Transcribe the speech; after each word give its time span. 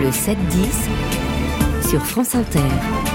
Le 0.00 0.08
7-10 0.08 1.90
sur 1.90 2.00
France 2.06 2.34
Inter. 2.34 3.09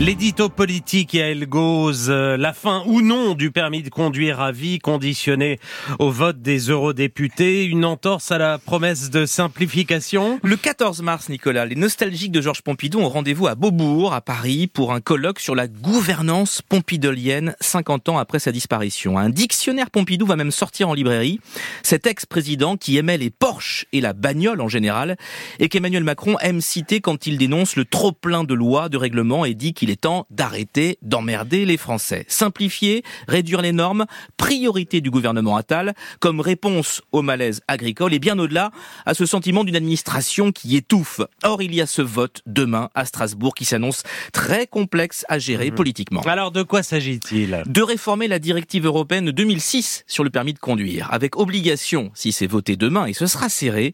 L'édito 0.00 0.48
politique 0.48 1.12
Yael 1.12 1.46
Gauze, 1.46 2.06
euh, 2.08 2.38
la 2.38 2.54
fin 2.54 2.82
ou 2.86 3.02
non 3.02 3.34
du 3.34 3.50
permis 3.50 3.82
de 3.82 3.90
conduire 3.90 4.40
à 4.40 4.50
vie 4.50 4.78
conditionné 4.78 5.58
au 5.98 6.10
vote 6.10 6.40
des 6.40 6.70
eurodéputés, 6.70 7.66
une 7.66 7.84
entorse 7.84 8.32
à 8.32 8.38
la 8.38 8.56
promesse 8.56 9.10
de 9.10 9.26
simplification? 9.26 10.40
Le 10.42 10.56
14 10.56 11.02
mars, 11.02 11.28
Nicolas, 11.28 11.66
les 11.66 11.74
nostalgiques 11.74 12.32
de 12.32 12.40
Georges 12.40 12.62
Pompidou 12.62 13.00
ont 13.00 13.10
rendez-vous 13.10 13.46
à 13.46 13.54
Beaubourg, 13.54 14.14
à 14.14 14.22
Paris, 14.22 14.68
pour 14.68 14.94
un 14.94 15.02
colloque 15.02 15.38
sur 15.38 15.54
la 15.54 15.68
gouvernance 15.68 16.62
pompidolienne 16.62 17.54
50 17.60 18.08
ans 18.08 18.16
après 18.16 18.38
sa 18.38 18.52
disparition. 18.52 19.18
Un 19.18 19.28
dictionnaire 19.28 19.90
Pompidou 19.90 20.24
va 20.24 20.36
même 20.36 20.50
sortir 20.50 20.88
en 20.88 20.94
librairie. 20.94 21.40
Cet 21.82 22.06
ex-président 22.06 22.78
qui 22.78 22.96
aimait 22.96 23.18
les 23.18 23.28
Porsche 23.28 23.84
et 23.92 24.00
la 24.00 24.14
bagnole 24.14 24.62
en 24.62 24.68
général, 24.68 25.18
et 25.58 25.68
qu'Emmanuel 25.68 26.04
Macron 26.04 26.38
aime 26.40 26.62
citer 26.62 27.02
quand 27.02 27.26
il 27.26 27.36
dénonce 27.36 27.76
le 27.76 27.84
trop 27.84 28.12
plein 28.12 28.44
de 28.44 28.54
lois, 28.54 28.88
de 28.88 28.96
règlements 28.96 29.44
et 29.44 29.52
dit 29.52 29.74
qu'il 29.74 29.89
il 29.90 29.94
est 29.94 30.02
temps 30.02 30.24
d'arrêter 30.30 30.98
d'emmerder 31.02 31.64
les 31.64 31.76
Français. 31.76 32.24
Simplifier, 32.28 33.02
réduire 33.26 33.60
les 33.60 33.72
normes, 33.72 34.06
priorité 34.36 35.00
du 35.00 35.10
gouvernement 35.10 35.56
Attal, 35.56 35.94
comme 36.20 36.38
réponse 36.38 37.02
au 37.10 37.22
malaise 37.22 37.60
agricole 37.66 38.14
et 38.14 38.20
bien 38.20 38.38
au-delà 38.38 38.70
à 39.04 39.14
ce 39.14 39.26
sentiment 39.26 39.64
d'une 39.64 39.74
administration 39.74 40.52
qui 40.52 40.76
étouffe. 40.76 41.22
Or, 41.42 41.60
il 41.60 41.74
y 41.74 41.80
a 41.80 41.86
ce 41.86 42.02
vote 42.02 42.40
demain 42.46 42.90
à 42.94 43.04
Strasbourg 43.04 43.52
qui 43.52 43.64
s'annonce 43.64 44.04
très 44.32 44.68
complexe 44.68 45.26
à 45.28 45.40
gérer 45.40 45.72
mmh. 45.72 45.74
politiquement. 45.74 46.20
Alors, 46.20 46.52
de 46.52 46.62
quoi 46.62 46.84
s'agit-il? 46.84 47.64
De 47.66 47.82
réformer 47.82 48.28
la 48.28 48.38
directive 48.38 48.86
européenne 48.86 49.32
2006 49.32 50.04
sur 50.06 50.22
le 50.22 50.30
permis 50.30 50.54
de 50.54 50.60
conduire, 50.60 51.08
avec 51.10 51.36
obligation, 51.36 52.12
si 52.14 52.30
c'est 52.30 52.46
voté 52.46 52.76
demain, 52.76 53.06
et 53.06 53.12
ce 53.12 53.26
sera 53.26 53.48
serré, 53.48 53.92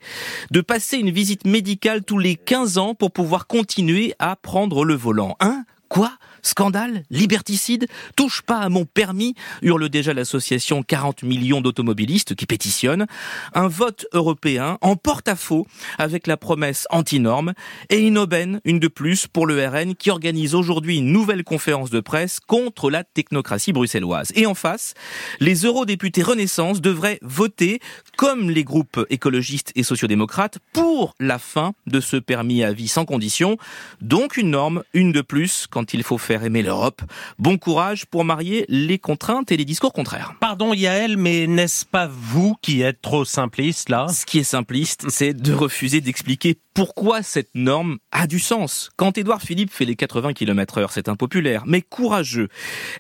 de 0.51 0.60
passer 0.60 0.98
une 0.98 1.10
visite 1.10 1.46
médicale 1.46 2.04
tous 2.04 2.18
les 2.18 2.37
15 2.37 2.76
ans 2.76 2.95
pour 2.95 3.12
pouvoir 3.12 3.46
continuer 3.46 4.12
à 4.18 4.37
prendre 4.37 4.84
le 4.84 4.95
volant. 4.95 5.37
Hein 5.40 5.65
Quoi? 5.88 6.10
Scandale 6.47 7.02
Liberticide 7.11 7.89
Touche 8.15 8.43
pas 8.43 8.59
à 8.59 8.69
mon 8.69 8.85
permis 8.85 9.35
hurle 9.63 9.89
déjà 9.89 10.15
l'association 10.15 10.85
40 10.85 11.25
millions 11.25 11.61
d'automobilistes 11.61 12.37
qui 12.37 12.47
pétitionnent. 12.47 13.07
Un 13.52 13.66
vote 13.66 14.07
européen 14.13 14.79
en 14.80 14.95
porte-à-faux 14.95 15.67
avec 15.99 16.29
la 16.29 16.37
promesse 16.37 16.87
anti-norme 16.91 17.52
et 17.91 17.99
une 17.99 18.17
aubaine, 18.17 18.61
une 18.65 18.79
de 18.79 18.87
plus, 18.87 19.27
pour 19.27 19.47
le 19.47 19.67
RN 19.67 19.97
qui 19.97 20.11
organise 20.11 20.55
aujourd'hui 20.55 20.99
une 20.99 21.11
nouvelle 21.11 21.43
conférence 21.43 21.91
de 21.91 21.99
presse 21.99 22.39
contre 22.39 22.91
la 22.91 23.02
technocratie 23.02 23.73
bruxelloise. 23.73 24.30
Et 24.37 24.47
en 24.47 24.55
face, 24.55 24.95
les 25.41 25.65
eurodéputés 25.65 26.23
Renaissance 26.23 26.80
devraient 26.80 27.19
voter, 27.23 27.80
comme 28.17 28.51
les 28.51 28.63
groupes 28.63 29.05
écologistes 29.11 29.73
et 29.74 29.83
sociodémocrates, 29.83 30.59
pour 30.73 31.17
la 31.19 31.41
fin 31.41 31.73
de 31.89 31.99
ce 31.99 32.17
permis 32.17 32.63
à 32.63 32.73
vie 32.73 32.89
sans 32.89 33.05
condition. 33.05 33.59
Donc 34.01 34.37
une 34.37 34.51
norme, 34.51 34.85
une 34.95 35.11
de 35.11 35.23
plus, 35.23 35.67
quand 35.69 35.93
il 35.93 36.05
faut 36.05 36.19
faire 36.19 36.35
aimer 36.45 36.62
l'Europe. 36.62 37.02
Bon 37.38 37.59
courage 37.59 38.06
pour 38.06 38.24
marier 38.24 38.65
les 38.68 38.98
contraintes 38.98 39.52
et 39.52 39.56
les 39.56 39.65
discours 39.65 39.92
contraires. 39.92 40.34
Pardon 40.40 40.74
Yael, 40.74 41.16
mais 41.16 41.46
n'est-ce 41.46 41.84
pas 41.84 42.09
vous 42.10 42.56
qui 42.62 42.82
êtes 42.82 43.01
trop 43.01 43.24
simpliste 43.24 43.88
là? 43.88 44.06
Ce 44.09 44.26
qui 44.26 44.38
est 44.38 44.45
simpliste, 44.45 45.06
c'est 45.09 45.34
de 45.34 45.52
refuser 45.52 46.01
d'expliquer 46.01 46.59
pourquoi 46.76 47.23
cette 47.23 47.54
norme 47.54 47.96
a 48.12 48.26
du 48.26 48.38
sens. 48.38 48.90
Quand 48.96 49.16
Édouard 49.16 49.40
Philippe 49.40 49.73
fait 49.73 49.87
les 49.87 49.96
80 49.96 50.34
km 50.34 50.76
heure, 50.76 50.93
c'est 50.93 51.09
impopulaire, 51.09 51.62
mais 51.66 51.80
courageux. 51.80 52.48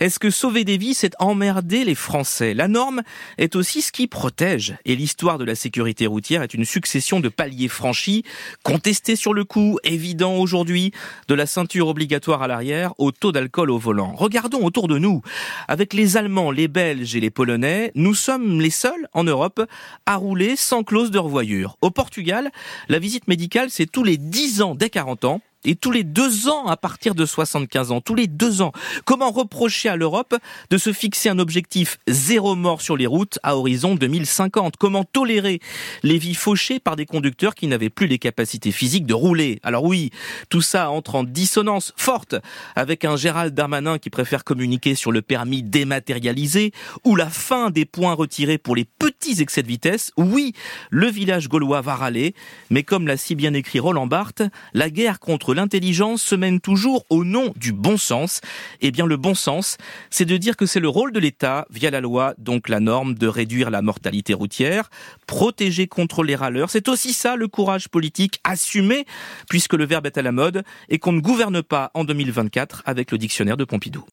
Est-ce 0.00 0.18
que 0.18 0.30
sauver 0.30 0.64
des 0.64 0.78
vies, 0.78 0.94
c'est 0.94 1.12
emmerder 1.18 1.84
les 1.84 1.94
Français? 1.94 2.54
La 2.54 2.68
norme 2.68 3.02
est 3.36 3.54
aussi 3.54 3.82
ce 3.82 3.92
qui 3.92 4.06
protège. 4.06 4.76
Et 4.86 4.96
l'histoire 4.96 5.36
de 5.36 5.44
la 5.44 5.54
sécurité 5.54 6.06
routière 6.06 6.42
est 6.42 6.54
une 6.54 6.64
succession 6.64 7.20
de 7.20 7.28
paliers 7.28 7.68
franchis, 7.68 8.24
contestés 8.62 9.14
sur 9.14 9.34
le 9.34 9.44
coup, 9.44 9.78
évident 9.84 10.36
aujourd'hui, 10.36 10.92
de 11.28 11.34
la 11.34 11.44
ceinture 11.44 11.88
obligatoire 11.88 12.42
à 12.42 12.48
l'arrière 12.48 12.94
au 12.96 13.12
taux 13.18 13.32
d'alcool 13.32 13.70
au 13.70 13.78
volant. 13.78 14.14
Regardons 14.14 14.64
autour 14.64 14.88
de 14.88 14.98
nous. 14.98 15.22
Avec 15.68 15.92
les 15.92 16.16
Allemands, 16.16 16.50
les 16.50 16.68
Belges 16.68 17.16
et 17.16 17.20
les 17.20 17.30
Polonais, 17.30 17.92
nous 17.94 18.14
sommes 18.14 18.60
les 18.60 18.70
seuls 18.70 19.08
en 19.12 19.24
Europe 19.24 19.62
à 20.06 20.16
rouler 20.16 20.56
sans 20.56 20.82
clause 20.82 21.10
de 21.10 21.18
revoyure. 21.18 21.76
Au 21.80 21.90
Portugal, 21.90 22.50
la 22.88 22.98
visite 22.98 23.28
médicale 23.28 23.70
c'est 23.70 23.90
tous 23.90 24.04
les 24.04 24.16
10 24.16 24.62
ans 24.62 24.74
dès 24.74 24.90
40 24.90 25.24
ans 25.24 25.40
et 25.66 25.74
tous 25.74 25.90
les 25.90 26.04
deux 26.04 26.48
ans 26.48 26.66
à 26.66 26.76
partir 26.76 27.14
de 27.14 27.26
75 27.26 27.90
ans, 27.92 28.00
tous 28.00 28.14
les 28.14 28.28
deux 28.28 28.62
ans. 28.62 28.72
Comment 29.04 29.30
reprocher 29.30 29.88
à 29.88 29.96
l'Europe 29.96 30.34
de 30.70 30.78
se 30.78 30.92
fixer 30.92 31.28
un 31.28 31.38
objectif 31.38 31.98
zéro 32.06 32.54
mort 32.54 32.80
sur 32.80 32.96
les 32.96 33.06
routes 33.06 33.38
à 33.42 33.56
horizon 33.56 33.96
2050 33.96 34.76
Comment 34.76 35.04
tolérer 35.04 35.60
les 36.02 36.18
vies 36.18 36.34
fauchées 36.34 36.78
par 36.78 36.96
des 36.96 37.04
conducteurs 37.04 37.54
qui 37.54 37.66
n'avaient 37.66 37.90
plus 37.90 38.06
les 38.06 38.18
capacités 38.18 38.70
physiques 38.70 39.06
de 39.06 39.14
rouler? 39.14 39.58
Alors 39.64 39.84
oui, 39.84 40.10
tout 40.48 40.62
ça 40.62 40.90
entre 40.90 41.16
en 41.16 41.24
dissonance 41.24 41.92
forte 41.96 42.36
avec 42.76 43.04
un 43.04 43.16
Gérald 43.16 43.52
Darmanin 43.52 43.98
qui 43.98 44.10
préfère 44.10 44.44
communiquer 44.44 44.94
sur 44.94 45.10
le 45.10 45.20
permis 45.20 45.62
dématérialisé 45.62 46.72
ou 47.04 47.16
la 47.16 47.28
fin 47.28 47.70
des 47.70 47.84
points 47.84 48.14
retirés 48.14 48.58
pour 48.58 48.76
les 48.76 48.84
petits 48.84 49.42
excès 49.42 49.64
de 49.64 49.68
vitesse. 49.68 50.12
Oui, 50.16 50.52
le 50.90 51.08
village 51.08 51.48
gaulois 51.48 51.80
va 51.80 51.96
râler, 51.96 52.34
mais 52.70 52.84
comme 52.84 53.08
l'a 53.08 53.16
si 53.16 53.34
bien 53.34 53.52
écrit 53.52 53.80
Roland 53.80 54.06
Barthes, 54.06 54.42
la 54.72 54.90
guerre 54.90 55.18
contre 55.18 55.55
l'intelligence 55.56 56.22
se 56.22 56.34
mène 56.34 56.60
toujours 56.60 57.04
au 57.10 57.24
nom 57.24 57.52
du 57.56 57.72
bon 57.72 57.96
sens. 57.96 58.40
Eh 58.80 58.92
bien, 58.92 59.06
le 59.06 59.16
bon 59.16 59.34
sens, 59.34 59.78
c'est 60.10 60.24
de 60.24 60.36
dire 60.36 60.56
que 60.56 60.66
c'est 60.66 60.80
le 60.80 60.88
rôle 60.88 61.12
de 61.12 61.18
l'État, 61.18 61.66
via 61.70 61.90
la 61.90 62.00
loi, 62.00 62.34
donc 62.38 62.68
la 62.68 62.78
norme, 62.78 63.14
de 63.14 63.26
réduire 63.26 63.70
la 63.70 63.82
mortalité 63.82 64.34
routière, 64.34 64.90
protéger 65.26 65.86
contre 65.88 66.22
les 66.22 66.36
râleurs. 66.36 66.70
C'est 66.70 66.88
aussi 66.88 67.12
ça 67.12 67.34
le 67.34 67.48
courage 67.48 67.88
politique 67.88 68.40
assumé, 68.44 69.06
puisque 69.48 69.72
le 69.72 69.86
verbe 69.86 70.06
est 70.06 70.18
à 70.18 70.22
la 70.22 70.32
mode, 70.32 70.62
et 70.88 70.98
qu'on 70.98 71.12
ne 71.12 71.20
gouverne 71.20 71.62
pas 71.62 71.90
en 71.94 72.04
2024 72.04 72.82
avec 72.84 73.10
le 73.10 73.18
dictionnaire 73.18 73.56
de 73.56 73.64
Pompidou. 73.64 74.04